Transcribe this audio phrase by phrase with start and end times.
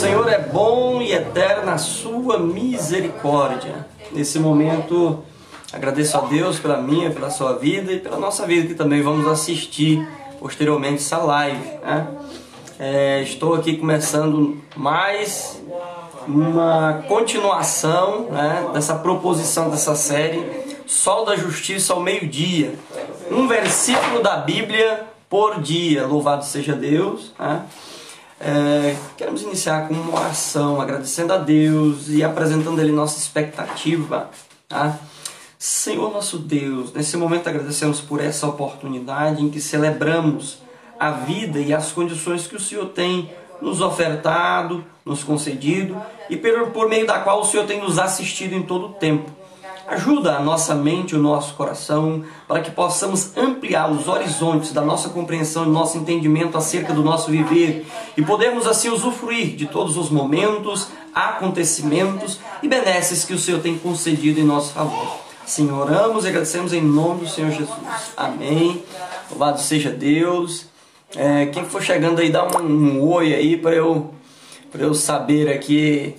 [0.00, 3.86] Senhor é bom e eterna a sua misericórdia.
[4.12, 5.22] Nesse momento,
[5.70, 9.26] agradeço a Deus pela minha, pela sua vida e pela nossa vida, que também vamos
[9.26, 10.08] assistir
[10.38, 11.62] posteriormente essa live.
[11.82, 12.06] Né?
[12.78, 15.62] É, estou aqui começando mais
[16.26, 20.42] uma continuação né, dessa proposição dessa série
[20.86, 22.72] Sol da Justiça ao meio-dia.
[23.30, 26.06] Um versículo da Bíblia por dia.
[26.06, 27.34] Louvado seja Deus.
[27.38, 27.66] Né?
[28.42, 34.30] É, queremos iniciar com uma oração, agradecendo a Deus e apresentando Ele nossa expectativa.
[34.66, 34.98] Tá?
[35.58, 40.62] Senhor nosso Deus, nesse momento agradecemos por essa oportunidade em que celebramos
[40.98, 43.30] a vida e as condições que o Senhor tem
[43.60, 48.62] nos ofertado, nos concedido e por meio da qual o Senhor tem nos assistido em
[48.62, 49.30] todo o tempo.
[49.90, 55.08] Ajuda a nossa mente, o nosso coração, para que possamos ampliar os horizontes da nossa
[55.08, 57.84] compreensão e nosso entendimento acerca do nosso viver
[58.16, 63.76] e podermos assim usufruir de todos os momentos, acontecimentos e benesses que o Senhor tem
[63.76, 65.18] concedido em nosso favor.
[65.44, 67.76] Assim oramos e agradecemos em nome do Senhor Jesus.
[68.16, 68.84] Amém.
[69.28, 70.66] Louvado seja Deus.
[71.16, 74.14] É, quem for chegando aí, dá um, um oi aí para eu,
[74.72, 76.14] eu saber aqui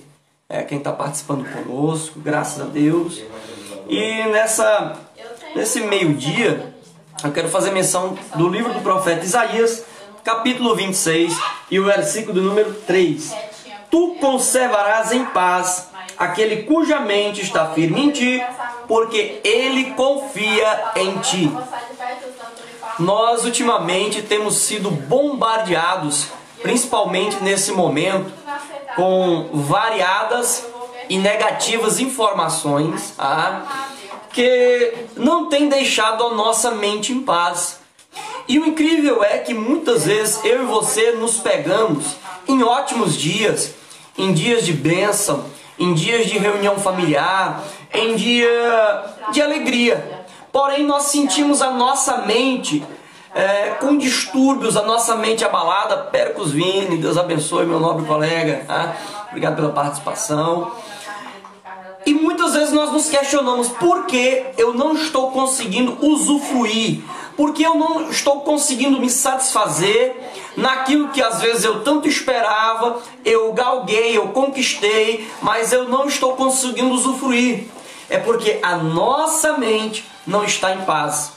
[0.46, 2.20] é, quem está participando conosco.
[2.20, 3.22] Graças a Deus.
[3.92, 4.96] E nessa,
[5.54, 6.72] nesse meio-dia,
[7.22, 9.84] eu quero fazer menção do livro do profeta Isaías,
[10.24, 11.36] capítulo 26
[11.70, 13.34] e o versículo do número 3.
[13.90, 18.42] Tu conservarás em paz aquele cuja mente está firme em ti,
[18.88, 21.52] porque ele confia em ti.
[22.98, 26.28] Nós ultimamente temos sido bombardeados,
[26.62, 28.32] principalmente nesse momento,
[28.96, 30.64] com variadas
[31.08, 33.81] e negativas informações ah,
[34.32, 37.80] que não tem deixado a nossa mente em paz.
[38.48, 42.16] E o incrível é que muitas vezes eu e você nos pegamos
[42.48, 43.74] em ótimos dias,
[44.18, 45.44] em dias de bênção,
[45.78, 50.24] em dias de reunião familiar, em dia de alegria.
[50.50, 52.84] Porém, nós sentimos a nossa mente
[53.34, 55.96] é, com distúrbios, a nossa mente abalada.
[55.96, 58.64] Percos Vini, Deus abençoe meu nobre colega.
[58.66, 58.96] Tá?
[59.28, 60.72] Obrigado pela participação.
[62.04, 67.00] E muitas vezes nós nos questionamos por que eu não estou conseguindo usufruir,
[67.36, 70.16] por que eu não estou conseguindo me satisfazer
[70.56, 76.34] naquilo que às vezes eu tanto esperava, eu galguei, eu conquistei, mas eu não estou
[76.34, 77.68] conseguindo usufruir.
[78.10, 81.32] É porque a nossa mente não está em paz.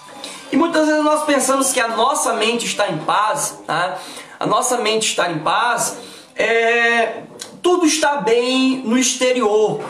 [0.51, 3.97] E muitas vezes nós pensamos que a nossa mente está em paz, tá?
[4.39, 5.97] a nossa mente está em paz,
[6.35, 7.23] é...
[7.61, 9.81] tudo está bem no exterior,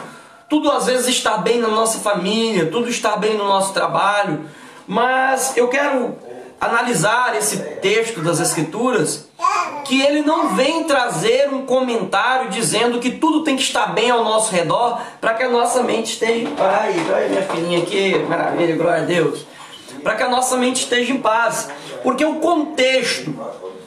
[0.50, 4.45] tudo às vezes está bem na nossa família, tudo está bem no nosso trabalho,
[4.88, 6.16] mas eu quero
[6.59, 9.28] analisar esse texto das Escrituras,
[9.83, 14.23] que ele não vem trazer um comentário dizendo que tudo tem que estar bem ao
[14.23, 16.95] nosso redor para que a nossa mente esteja em paz.
[17.13, 19.45] Olha minha filhinha aqui, maravilha, glória a Deus.
[20.01, 21.69] Para que a nossa mente esteja em paz.
[22.01, 23.35] Porque o contexto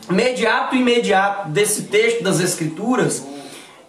[0.09, 3.25] imediato e imediato desse texto das Escrituras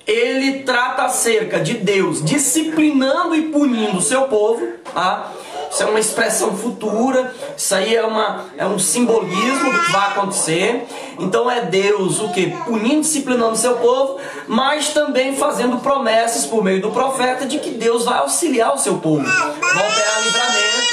[0.09, 5.31] ele trata acerca de Deus disciplinando e punindo o seu povo, tá?
[5.71, 10.07] Isso é uma expressão futura, isso aí é, uma, é um simbolismo do que vai
[10.07, 10.87] acontecer.
[11.19, 12.47] Então é Deus o que?
[12.65, 17.69] Punindo, disciplinando o seu povo, mas também fazendo promessas por meio do profeta de que
[17.69, 20.89] Deus vai auxiliar o seu povo, vai operar livramento.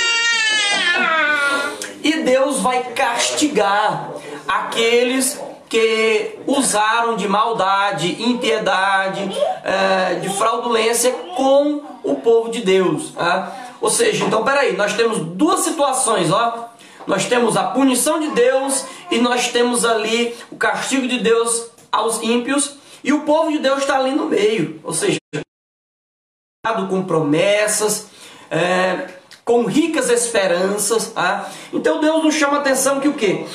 [2.04, 4.10] E Deus vai castigar
[4.46, 9.28] aqueles que usaram de maldade, impiedade,
[9.64, 13.10] é, de fraudulência com o povo de Deus.
[13.10, 13.52] Tá?
[13.80, 16.70] Ou seja, então peraí, nós temos duas situações, ó.
[17.06, 22.20] Nós temos a punição de Deus e nós temos ali o castigo de Deus aos
[22.20, 24.80] ímpios e o povo de Deus está ali no meio.
[24.82, 25.18] Ou seja,
[26.88, 28.08] com promessas,
[28.50, 29.08] é,
[29.44, 31.12] com ricas esperanças.
[31.12, 31.48] Tá?
[31.72, 33.46] Então Deus nos chama a atenção que o quê?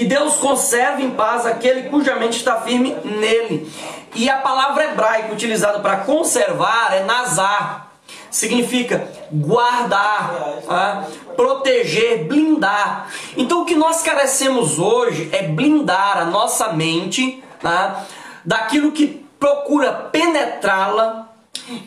[0.00, 3.70] Que Deus conserve em paz aquele cuja mente está firme nele.
[4.14, 7.92] E a palavra hebraica utilizada para conservar é nazar.
[8.30, 10.32] Significa guardar,
[10.66, 11.06] tá?
[11.36, 13.10] proteger, blindar.
[13.36, 18.06] Então o que nós carecemos hoje é blindar a nossa mente tá?
[18.42, 21.28] daquilo que procura penetrá-la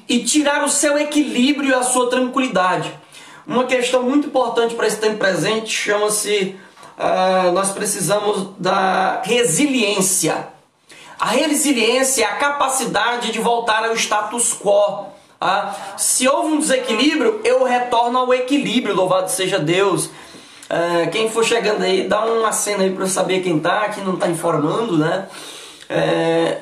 [0.07, 2.94] e tirar o seu equilíbrio e a sua tranquilidade.
[3.48, 6.56] Uma questão muito importante para esse tempo presente chama-se
[6.98, 10.48] uh, nós precisamos da resiliência.
[11.19, 15.06] A resiliência é a capacidade de voltar ao status quo.
[15.42, 20.06] Uh, se houve um desequilíbrio, eu retorno ao equilíbrio, louvado seja Deus.
[20.06, 24.04] Uh, quem for chegando aí, dá uma cena aí para eu saber quem tá, quem
[24.04, 25.28] não está informando, né?
[25.90, 26.57] É,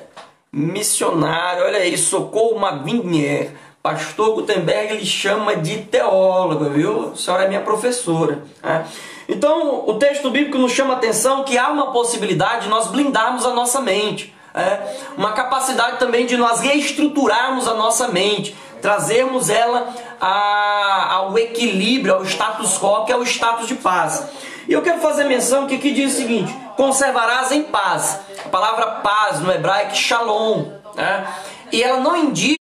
[0.52, 3.52] missionário, olha aí, Socorro Mavinier.
[3.82, 7.14] Pastor Gutenberg ele chama de teóloga, viu?
[7.14, 8.44] A senhora é minha professora.
[8.62, 8.86] Né?
[9.28, 13.46] Então, o texto bíblico nos chama a atenção que há uma possibilidade de nós blindarmos
[13.46, 14.36] a nossa mente.
[14.54, 19.88] É, uma capacidade também de nós reestruturarmos a nossa mente, trazermos ela
[20.20, 24.28] a, ao equilíbrio, ao status quo, que é o status de paz.
[24.68, 28.20] E eu quero fazer menção que aqui diz o seguinte: conservarás em paz.
[28.46, 30.66] A palavra paz no hebraico, shalom.
[30.96, 31.28] Né?
[31.72, 32.62] E ela não indica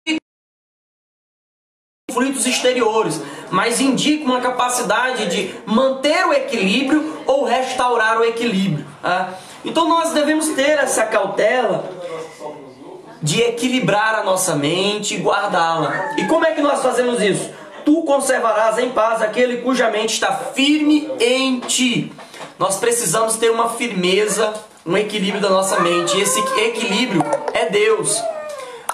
[2.10, 3.22] conflitos exteriores,
[3.52, 8.86] mas indica uma capacidade de manter o equilíbrio ou restaurar o equilíbrio.
[9.04, 9.34] Né?
[9.66, 11.84] Então nós devemos ter essa cautela
[13.22, 16.16] de equilibrar a nossa mente e guardá-la.
[16.18, 17.50] E como é que nós fazemos isso?
[17.84, 22.14] Tu conservarás em paz aquele cuja mente está firme em ti.
[22.58, 24.54] Nós precisamos ter uma firmeza,
[24.86, 26.18] um equilíbrio da nossa mente.
[26.18, 27.22] E esse equilíbrio
[27.54, 28.24] é Deus.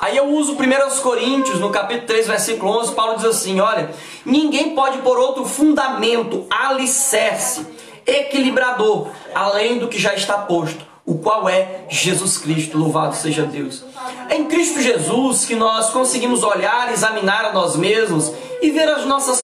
[0.04, 3.90] Aí eu uso 1 Coríntios, no capítulo 3, versículo 11, Paulo diz assim: Olha,
[4.26, 7.66] ninguém pode pôr outro fundamento, alicerce,
[8.06, 13.82] equilibrador, além do que já está posto, o qual é Jesus Cristo, louvado seja Deus.
[14.30, 18.30] É em Cristo Jesus que nós conseguimos olhar, examinar a nós mesmos
[18.62, 19.43] e ver as nossas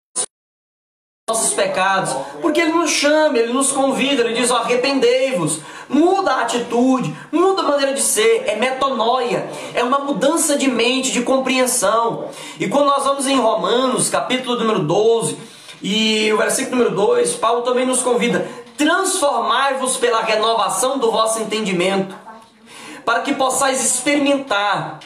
[1.29, 7.15] nossos pecados, porque Ele nos chama, Ele nos convida, Ele diz: arrependei-vos, muda a atitude,
[7.31, 12.25] muda a maneira de ser, é metanoia, é uma mudança de mente, de compreensão.
[12.59, 15.37] E quando nós vamos em Romanos, capítulo número 12,
[15.81, 18.45] e o versículo número 2, Paulo também nos convida:
[18.77, 22.15] transformai-vos pela renovação do vosso entendimento,
[23.05, 24.99] para que possais experimentar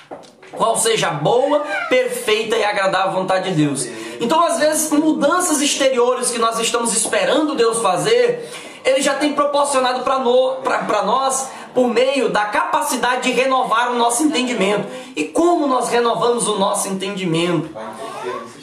[0.52, 3.88] qual seja a boa, perfeita e agradável vontade de Deus.
[4.20, 8.50] Então, às vezes, mudanças exteriores que nós estamos esperando Deus fazer,
[8.84, 10.56] Ele já tem proporcionado para no,
[11.04, 14.88] nós por meio da capacidade de renovar o nosso entendimento.
[15.16, 17.70] E como nós renovamos o nosso entendimento?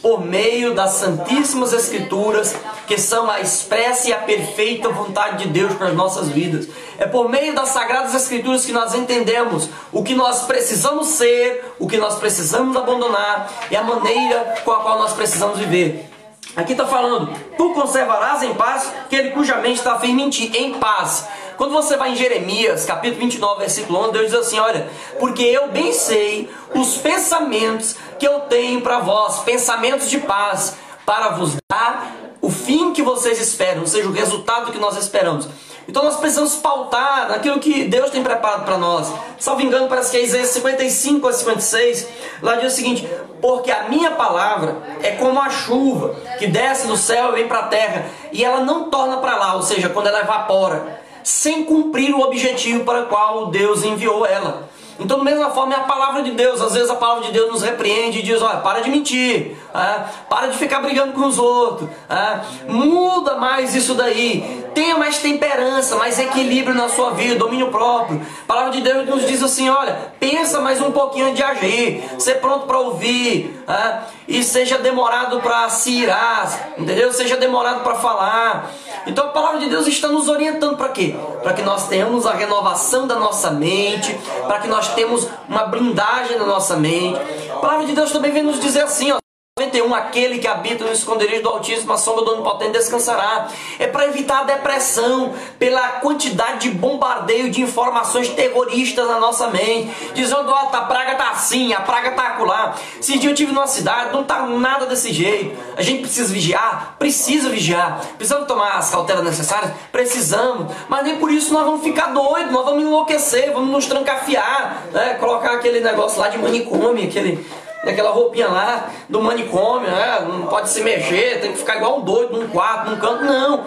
[0.00, 2.54] Por meio das Santíssimas Escrituras,
[2.86, 6.68] que são a expressa e a perfeita vontade de Deus para as nossas vidas.
[6.98, 11.86] É por meio das Sagradas Escrituras que nós entendemos o que nós precisamos ser, o
[11.86, 16.09] que nós precisamos abandonar e a maneira com a qual nós precisamos viver.
[16.56, 20.74] Aqui está falando, tu conservarás em paz aquele cuja mente está firme em ti, em
[20.74, 21.28] paz.
[21.56, 24.88] Quando você vai em Jeremias, capítulo 29, versículo 11, Deus diz assim: Olha,
[25.18, 31.30] porque eu bem sei os pensamentos que eu tenho para vós, pensamentos de paz, para
[31.30, 35.46] vos dar o fim que vocês esperam, ou seja, o resultado que nós esperamos.
[35.88, 39.12] Então nós precisamos pautar naquilo que Deus tem preparado para nós.
[39.38, 42.08] Salvo engano, parece que é Isaías 55 a 56.
[42.42, 43.08] Lá diz o seguinte:
[43.40, 47.60] Porque a minha palavra é como a chuva que desce do céu e vem para
[47.60, 52.14] a terra, e ela não torna para lá, ou seja, quando ela evapora, sem cumprir
[52.14, 54.68] o objetivo para o qual Deus enviou ela.
[55.00, 56.60] Então, da mesma forma, é a palavra de Deus.
[56.60, 60.04] Às vezes a palavra de Deus nos repreende e diz: olha, para de mentir, é,
[60.28, 65.96] para de ficar brigando com os outros, é, muda mais isso daí, tenha mais temperança,
[65.96, 68.20] mais equilíbrio na sua vida, domínio próprio.
[68.42, 72.36] A palavra de Deus nos diz assim: olha, pensa mais um pouquinho de agir, ser
[72.36, 77.12] pronto para ouvir, é, e seja demorado para se irar, entendeu?
[77.12, 78.70] Seja demorado para falar.
[79.06, 81.14] Então a palavra de Deus está nos orientando para quê?
[81.42, 86.38] Para que nós tenhamos a renovação da nossa mente, para que nós temos uma blindagem
[86.38, 87.20] na nossa mente.
[87.50, 89.20] A palavra de Deus também vem nos dizer assim, ó.
[89.60, 93.48] 91, aquele que habita no esconderijo do Altíssimo, a sombra do Onipotente descansará.
[93.78, 99.90] É para evitar a depressão pela quantidade de bombardeio de informações terroristas na nossa mente.
[100.14, 102.74] Dizendo, ó, a praga tá assim, a praga tá acolá.
[102.98, 105.56] Esse dia eu tive numa cidade, não tá nada desse jeito.
[105.76, 106.96] A gente precisa vigiar?
[106.98, 108.00] Precisa vigiar.
[108.16, 109.72] Precisamos tomar as cautelas necessárias?
[109.92, 110.72] Precisamos.
[110.88, 115.14] Mas nem por isso nós vamos ficar doidos, nós vamos enlouquecer, vamos nos trancafiar, né?
[115.20, 117.44] Colocar aquele negócio lá de manicômio, aquele
[117.84, 120.26] daquela roupinha lá do manicômio, né?
[120.28, 123.24] não pode se mexer, tem que ficar igual um doido num quarto, num canto.
[123.24, 123.64] Não.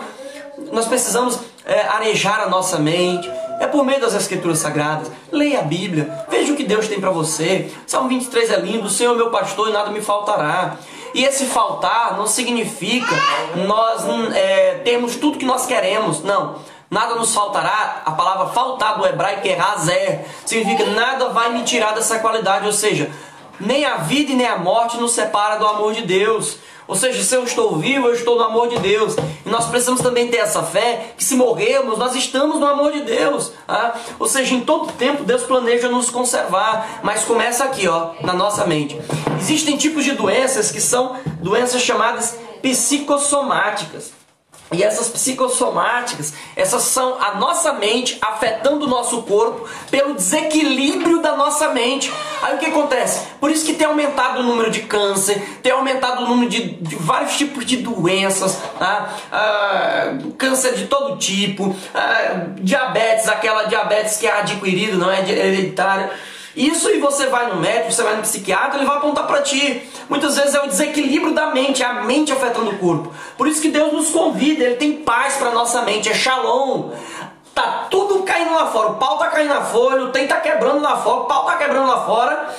[0.72, 3.29] Nós precisamos é, arejar a nossa mente.
[3.60, 5.12] É por meio das escrituras sagradas.
[5.32, 6.25] Leia a Bíblia.
[6.29, 7.72] Veja o que Deus tem para você.
[7.88, 8.88] Salmo 23 é lindo.
[8.88, 10.77] O Senhor é meu pastor e nada me faltará.
[11.13, 13.15] E esse faltar não significa
[13.67, 14.03] nós
[14.36, 16.24] é, termos tudo que nós queremos.
[16.24, 16.55] Não.
[16.89, 18.01] Nada nos faltará.
[18.05, 20.25] A palavra faltar do hebraico é razer.
[20.46, 22.65] Significa nada vai me tirar dessa qualidade.
[22.65, 23.10] Ou seja,
[23.60, 26.57] nem a vida e nem a morte nos separa do amor de Deus.
[26.88, 29.15] Ou seja, se eu estou vivo, eu estou no amor de Deus.
[29.45, 33.01] E nós precisamos também ter essa fé que se morrermos, nós estamos no amor de
[33.01, 33.53] Deus.
[33.67, 33.95] Ah?
[34.19, 37.00] Ou seja, em todo tempo Deus planeja nos conservar.
[37.03, 39.00] Mas começa aqui, ó, na nossa mente.
[39.39, 44.22] Existem tipos de doenças que são doenças chamadas psicossomáticas.
[44.73, 51.35] E essas psicossomáticas, essas são a nossa mente afetando o nosso corpo pelo desequilíbrio da
[51.35, 52.11] nossa mente.
[52.41, 53.27] Aí o que acontece?
[53.39, 56.95] Por isso que tem aumentado o número de câncer, tem aumentado o número de, de
[56.95, 59.13] vários tipos de doenças, tá?
[59.31, 66.11] ah, câncer de todo tipo, ah, diabetes, aquela diabetes que é adquirida, não é hereditária.
[66.55, 69.89] Isso e você vai no médico, você vai no psiquiatra, ele vai apontar para ti.
[70.07, 73.12] Muitas vezes é o desequilíbrio da mente, é a mente afetando o corpo.
[73.38, 76.91] Por isso que Deus nos convida, ele tem paz para nossa mente, é shalom.
[77.55, 80.81] Tá tudo caindo lá fora, o pau tá caindo lá fora, o trem tá quebrando
[80.81, 82.55] lá fora, o pau tá quebrando lá fora.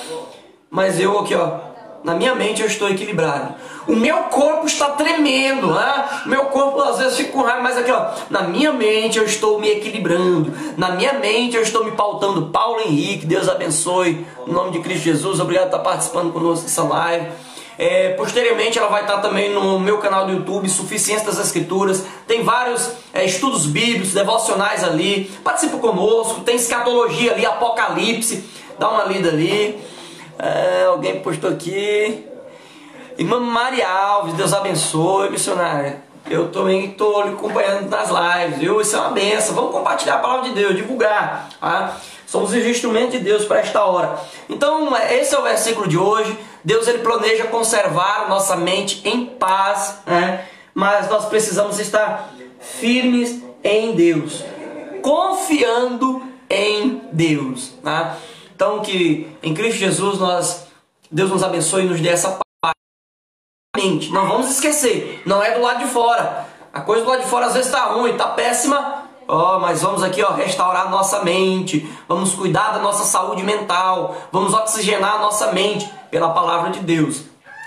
[0.69, 1.74] Mas eu aqui, ó,
[2.05, 3.55] na minha mente eu estou equilibrado.
[3.87, 6.21] O meu corpo está tremendo, né?
[6.27, 9.59] Meu corpo às vezes fica com raiva, mas aqui, ó, na minha mente eu estou
[9.59, 10.53] me equilibrando.
[10.77, 12.47] Na minha mente eu estou me pautando.
[12.51, 14.23] Paulo Henrique, Deus abençoe.
[14.47, 17.27] Em nome de Cristo Jesus, obrigado por estar participando conosco dessa live.
[17.77, 22.05] É, posteriormente ela vai estar também no meu canal do YouTube, Suficiência das Escrituras.
[22.27, 25.31] Tem vários é, estudos bíblicos, devocionais ali.
[25.43, 26.41] Participa conosco.
[26.41, 28.43] Tem escatologia ali, Apocalipse.
[28.77, 29.94] Dá uma lida ali.
[30.37, 32.25] É, alguém postou aqui.
[33.17, 36.03] Irmã Maria Alves, Deus abençoe, missionária.
[36.29, 38.81] Eu também estou acompanhando nas lives, viu?
[38.81, 39.55] Isso é uma benção.
[39.55, 41.49] Vamos compartilhar a palavra de Deus, divulgar.
[41.61, 41.97] Tá?
[42.25, 44.19] Somos os instrumentos de Deus para esta hora.
[44.49, 46.35] Então, esse é o versículo de hoje.
[46.63, 50.45] Deus ele planeja conservar nossa mente em paz, né?
[50.73, 54.43] mas nós precisamos estar firmes em Deus,
[55.03, 57.71] confiando em Deus.
[57.83, 58.17] Tá?
[58.55, 60.67] Então que em Cristo Jesus nós
[61.11, 62.73] Deus nos abençoe e nos dê essa paz.
[64.09, 66.47] Não vamos esquecer, não é do lado de fora.
[66.73, 69.03] A coisa do lado de fora às vezes está ruim, está péssima.
[69.27, 74.53] Oh, mas vamos aqui, ó, restaurar nossa mente, vamos cuidar da nossa saúde mental, vamos
[74.53, 77.23] oxigenar a nossa mente pela palavra de Deus.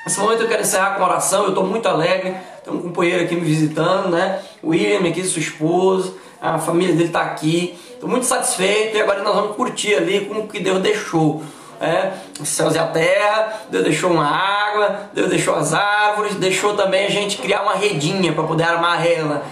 [0.06, 3.34] Nesse momento eu quero encerrar com oração, eu estou muito alegre, tem um companheiro aqui
[3.34, 4.40] me visitando, né?
[4.62, 7.78] O William aqui, sua esposa, a família dele está aqui.
[7.92, 11.42] Estou muito satisfeito e agora nós vamos curtir ali como que Deus deixou.
[11.80, 16.74] É, os céus e a terra, Deus deixou uma água, Deus deixou as árvores, deixou
[16.74, 19.44] também a gente criar uma redinha para poder armar ela.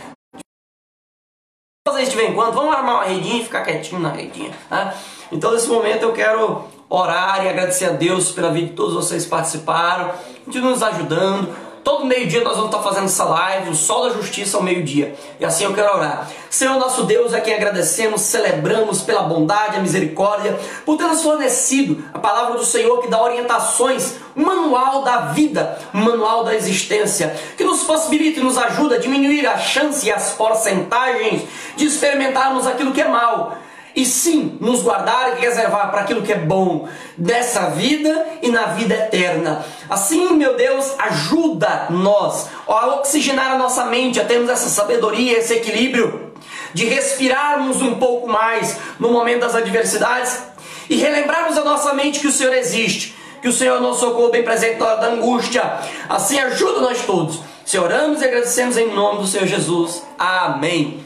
[2.00, 4.50] Isso de vez em quando, vamos armar uma redinha e ficar quietinho na redinha.
[4.68, 4.92] Tá?
[5.30, 9.24] Então nesse momento eu quero orar e agradecer a Deus pela vida de todos vocês
[9.24, 10.10] que participaram,
[10.44, 11.65] continuam nos ajudando.
[11.86, 15.14] Todo meio-dia nós vamos estar fazendo essa live, o sol da justiça ao meio-dia.
[15.38, 16.28] E assim eu quero orar.
[16.50, 22.02] Senhor nosso Deus, a quem agradecemos, celebramos pela bondade, a misericórdia, por ter nos fornecido
[22.12, 27.84] a palavra do Senhor que dá orientações, manual da vida, manual da existência, que nos
[27.84, 31.44] possibilita e nos ajuda a diminuir a chance e as porcentagens
[31.76, 33.58] de experimentarmos aquilo que é mal
[33.96, 36.86] e sim nos guardar e reservar para aquilo que é bom
[37.16, 39.64] dessa vida e na vida eterna.
[39.88, 45.54] Assim, meu Deus, ajuda nós a oxigenar a nossa mente, a termos essa sabedoria, esse
[45.54, 46.34] equilíbrio,
[46.74, 50.42] de respirarmos um pouco mais no momento das adversidades
[50.90, 54.28] e relembrarmos a nossa mente que o Senhor existe, que o Senhor é nosso socorro
[54.28, 55.62] bem presente na hora da angústia.
[56.06, 57.40] Assim, ajuda nós todos.
[57.64, 60.02] Se oramos e agradecemos em nome do Senhor Jesus.
[60.18, 61.05] Amém.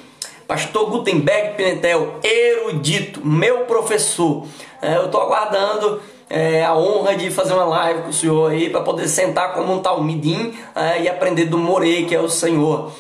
[0.51, 4.49] Pastor Gutenberg Pimentel, erudito, meu professor.
[4.83, 8.69] É, eu estou aguardando é, a honra de fazer uma live com o senhor aí
[8.69, 12.91] para poder sentar como um talmidim é, e aprender do Morei, que é o Senhor.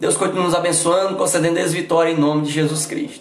[0.00, 3.20] Deus continue nos abençoando, concedendo as vitórias em nome de Jesus Cristo.